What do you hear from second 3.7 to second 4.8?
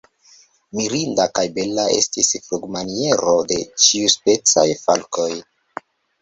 ĉiuspecaj